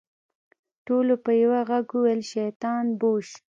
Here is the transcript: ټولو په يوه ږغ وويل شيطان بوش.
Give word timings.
ټولو 0.85 1.13
په 1.23 1.31
يوه 1.41 1.61
ږغ 1.69 1.85
وويل 1.93 2.21
شيطان 2.33 2.85
بوش. 2.99 3.27